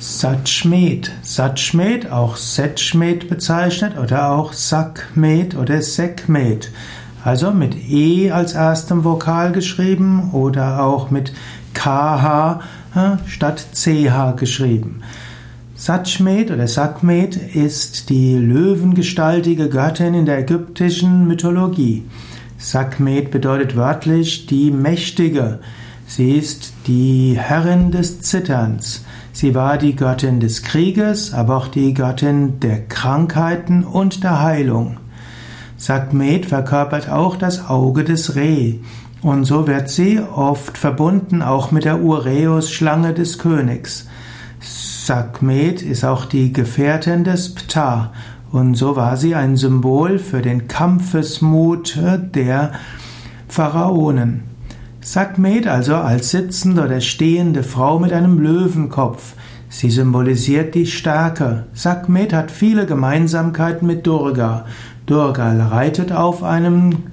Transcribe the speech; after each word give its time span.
Satchmet. 0.00 1.12
Satchmet, 1.20 2.10
auch 2.10 2.36
Setchmet 2.36 3.28
bezeichnet 3.28 3.98
oder 3.98 4.30
auch 4.32 4.54
Sakmet 4.54 5.54
oder 5.54 5.82
Sekmet. 5.82 6.72
Also 7.22 7.50
mit 7.50 7.76
E 7.90 8.30
als 8.30 8.54
erstem 8.54 9.04
Vokal 9.04 9.52
geschrieben 9.52 10.30
oder 10.32 10.82
auch 10.82 11.10
mit 11.10 11.34
KH 11.74 12.62
äh, 12.94 13.28
statt 13.28 13.62
CH 13.74 14.36
geschrieben. 14.36 15.02
Satchmet 15.74 16.50
oder 16.50 16.66
Sakmet 16.66 17.36
ist 17.36 18.08
die 18.08 18.36
löwengestaltige 18.36 19.68
Göttin 19.68 20.14
in 20.14 20.24
der 20.24 20.38
ägyptischen 20.38 21.28
Mythologie. 21.28 22.06
Sakmet 22.56 23.30
bedeutet 23.30 23.76
wörtlich 23.76 24.46
die 24.46 24.70
Mächtige. 24.70 25.58
Sie 26.10 26.32
ist 26.32 26.72
die 26.88 27.38
Herrin 27.38 27.92
des 27.92 28.20
Zitterns. 28.20 29.04
Sie 29.32 29.54
war 29.54 29.78
die 29.78 29.94
Göttin 29.94 30.40
des 30.40 30.64
Krieges, 30.64 31.32
aber 31.32 31.56
auch 31.56 31.68
die 31.68 31.94
Göttin 31.94 32.58
der 32.58 32.84
Krankheiten 32.88 33.84
und 33.84 34.24
der 34.24 34.42
Heilung. 34.42 34.96
Sakmet 35.76 36.46
verkörpert 36.46 37.08
auch 37.08 37.36
das 37.36 37.68
Auge 37.68 38.02
des 38.02 38.34
Reh. 38.34 38.80
Und 39.22 39.44
so 39.44 39.68
wird 39.68 39.88
sie 39.88 40.18
oft 40.18 40.78
verbunden 40.78 41.42
auch 41.42 41.70
mit 41.70 41.84
der 41.84 42.00
Ureus-Schlange 42.00 43.14
des 43.14 43.38
Königs. 43.38 44.08
Sakmet 44.58 45.80
ist 45.80 46.04
auch 46.04 46.24
die 46.24 46.52
Gefährtin 46.52 47.22
des 47.22 47.54
Ptah. 47.54 48.12
Und 48.50 48.74
so 48.74 48.96
war 48.96 49.16
sie 49.16 49.36
ein 49.36 49.56
Symbol 49.56 50.18
für 50.18 50.42
den 50.42 50.66
Kampfesmut 50.66 51.96
der 52.34 52.72
Pharaonen. 53.46 54.49
Sakmet 55.02 55.66
also 55.66 55.96
als 55.96 56.30
sitzende 56.30 56.84
oder 56.84 57.00
stehende 57.00 57.62
Frau 57.62 57.98
mit 57.98 58.12
einem 58.12 58.38
Löwenkopf. 58.38 59.32
Sie 59.70 59.88
symbolisiert 59.88 60.74
die 60.74 60.84
Stärke. 60.84 61.64
Sakmet 61.72 62.34
hat 62.34 62.50
viele 62.50 62.84
Gemeinsamkeiten 62.84 63.86
mit 63.86 64.06
Durga. 64.06 64.66
Durga 65.06 65.68
reitet 65.68 66.12
auf 66.12 66.42
einem, 66.42 67.04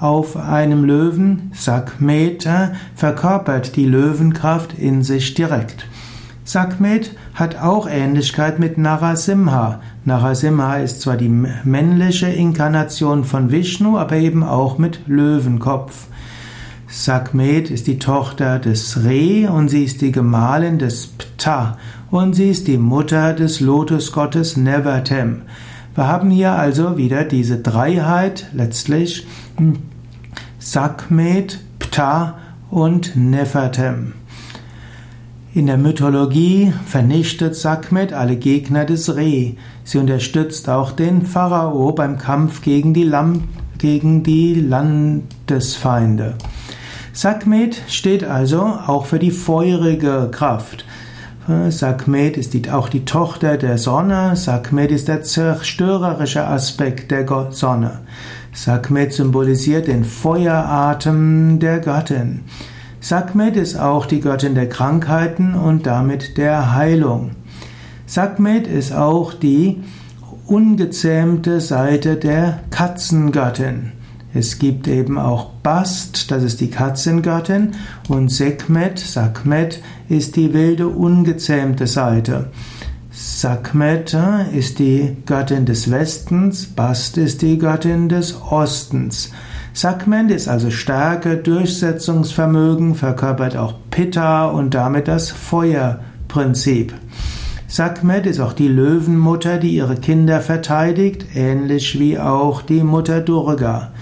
auf 0.00 0.36
einem 0.36 0.82
Löwen. 0.84 1.52
Sakmet 1.54 2.48
verkörpert 2.96 3.76
die 3.76 3.86
Löwenkraft 3.86 4.76
in 4.76 5.04
sich 5.04 5.34
direkt. 5.34 5.86
Sakmet 6.44 7.14
hat 7.34 7.62
auch 7.62 7.88
Ähnlichkeit 7.88 8.58
mit 8.58 8.76
Narasimha. 8.76 9.80
Narasimha 10.04 10.78
ist 10.78 11.00
zwar 11.02 11.16
die 11.16 11.28
männliche 11.28 12.26
Inkarnation 12.26 13.24
von 13.24 13.52
Vishnu, 13.52 13.98
aber 13.98 14.16
eben 14.16 14.42
auch 14.42 14.78
mit 14.78 15.06
Löwenkopf. 15.06 16.08
Sakmet 16.92 17.70
ist 17.70 17.86
die 17.86 18.00
Tochter 18.00 18.58
des 18.58 19.04
Re 19.04 19.48
und 19.48 19.68
sie 19.68 19.84
ist 19.84 20.00
die 20.00 20.10
Gemahlin 20.10 20.80
des 20.80 21.06
Ptah 21.06 21.78
und 22.10 22.34
sie 22.34 22.50
ist 22.50 22.66
die 22.66 22.78
Mutter 22.78 23.32
des 23.32 23.60
Lotusgottes 23.60 24.56
Nevertem. 24.56 25.42
Wir 25.94 26.08
haben 26.08 26.30
hier 26.30 26.52
also 26.52 26.96
wieder 26.96 27.22
diese 27.22 27.58
Dreiheit, 27.58 28.48
letztlich 28.52 29.24
Sakmet, 30.58 31.60
Ptah 31.78 32.38
und 32.70 33.14
Nefertem. 33.14 34.14
In 35.54 35.66
der 35.66 35.78
Mythologie 35.78 36.72
vernichtet 36.86 37.54
Sakmet 37.54 38.12
alle 38.12 38.34
Gegner 38.34 38.84
des 38.84 39.14
Re. 39.14 39.54
Sie 39.84 39.98
unterstützt 39.98 40.68
auch 40.68 40.90
den 40.90 41.22
Pharao 41.22 41.92
beim 41.92 42.18
Kampf 42.18 42.62
gegen 42.62 42.94
die, 42.94 43.04
Lam 43.04 43.44
gegen 43.78 44.24
die 44.24 44.54
Landesfeinde. 44.54 46.34
Sakmet 47.20 47.82
steht 47.88 48.24
also 48.24 48.62
auch 48.62 49.04
für 49.04 49.18
die 49.18 49.30
feurige 49.30 50.30
Kraft. 50.32 50.86
Sakmet 51.68 52.38
ist 52.38 52.54
die, 52.54 52.70
auch 52.70 52.88
die 52.88 53.04
Tochter 53.04 53.58
der 53.58 53.76
Sonne. 53.76 54.36
Sakmet 54.36 54.90
ist 54.90 55.06
der 55.06 55.22
zerstörerische 55.22 56.46
Aspekt 56.46 57.10
der 57.10 57.26
Sonne. 57.50 57.98
Sakmet 58.54 59.12
symbolisiert 59.12 59.86
den 59.86 60.06
Feueratem 60.06 61.58
der 61.58 61.80
Göttin. 61.80 62.40
Sakmet 63.02 63.54
ist 63.54 63.78
auch 63.78 64.06
die 64.06 64.22
Göttin 64.22 64.54
der 64.54 64.70
Krankheiten 64.70 65.52
und 65.54 65.84
damit 65.84 66.38
der 66.38 66.74
Heilung. 66.74 67.32
Sakmet 68.06 68.66
ist 68.66 68.94
auch 68.94 69.34
die 69.34 69.82
ungezähmte 70.46 71.60
Seite 71.60 72.16
der 72.16 72.60
Katzengöttin. 72.70 73.99
Es 74.32 74.60
gibt 74.60 74.86
eben 74.86 75.18
auch 75.18 75.50
Bast, 75.62 76.30
das 76.30 76.44
ist 76.44 76.60
die 76.60 76.70
Katzengöttin, 76.70 77.72
und 78.08 78.30
Sekmet, 78.30 78.98
Sakmet 78.98 79.82
ist 80.08 80.36
die 80.36 80.54
wilde, 80.54 80.86
ungezähmte 80.86 81.88
Seite. 81.88 82.50
Sakmet 83.10 84.14
äh, 84.14 84.56
ist 84.56 84.78
die 84.78 85.16
Göttin 85.26 85.66
des 85.66 85.90
Westens, 85.90 86.66
Bast 86.66 87.18
ist 87.18 87.42
die 87.42 87.58
Göttin 87.58 88.08
des 88.08 88.40
Ostens. 88.40 89.32
Sakmet 89.72 90.30
ist 90.30 90.46
also 90.46 90.70
Stärke, 90.70 91.36
Durchsetzungsvermögen, 91.36 92.94
verkörpert 92.94 93.56
auch 93.56 93.74
Pitta 93.90 94.46
und 94.46 94.74
damit 94.74 95.08
das 95.08 95.30
Feuerprinzip. 95.30 96.94
Sakmet 97.66 98.26
ist 98.26 98.40
auch 98.40 98.52
die 98.52 98.68
Löwenmutter, 98.68 99.58
die 99.58 99.74
ihre 99.74 99.96
Kinder 99.96 100.40
verteidigt, 100.40 101.26
ähnlich 101.34 101.98
wie 101.98 102.18
auch 102.18 102.62
die 102.62 102.82
Mutter 102.82 103.20
Durga. 103.20 103.92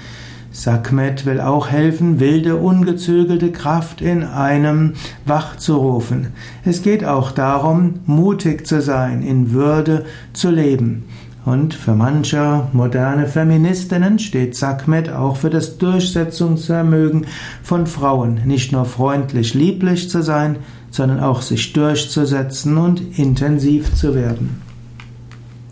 Sakmet 0.58 1.24
will 1.24 1.40
auch 1.40 1.68
helfen, 1.68 2.18
wilde, 2.18 2.56
ungezügelte 2.56 3.52
Kraft 3.52 4.00
in 4.00 4.24
einem 4.24 4.94
wachzurufen. 5.24 6.32
Es 6.64 6.82
geht 6.82 7.04
auch 7.04 7.30
darum, 7.30 8.00
mutig 8.06 8.66
zu 8.66 8.82
sein, 8.82 9.22
in 9.22 9.52
Würde 9.52 10.04
zu 10.32 10.50
leben. 10.50 11.04
Und 11.44 11.74
für 11.74 11.94
manche 11.94 12.66
moderne 12.72 13.28
Feministinnen 13.28 14.18
steht 14.18 14.56
Sakmet 14.56 15.10
auch 15.10 15.36
für 15.36 15.48
das 15.48 15.78
Durchsetzungsvermögen 15.78 17.26
von 17.62 17.86
Frauen, 17.86 18.40
nicht 18.44 18.72
nur 18.72 18.84
freundlich, 18.84 19.54
lieblich 19.54 20.10
zu 20.10 20.24
sein, 20.24 20.56
sondern 20.90 21.20
auch 21.20 21.40
sich 21.40 21.72
durchzusetzen 21.72 22.76
und 22.78 23.16
intensiv 23.16 23.94
zu 23.94 24.16
werden. 24.16 24.67